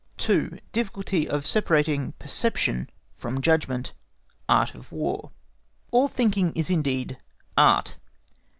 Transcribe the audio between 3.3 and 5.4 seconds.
JUDGMENT. (ART OF WAR.)